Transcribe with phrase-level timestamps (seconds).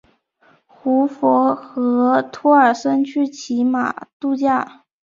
[0.65, 4.81] 胡佛和托尔森去骑马度假。